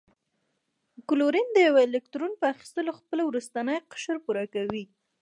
[1.09, 4.83] کلورین د یوه الکترون په اخیستلو خپل وروستنی قشر پوره کوي.